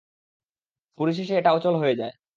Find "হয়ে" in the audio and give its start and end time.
1.75-1.95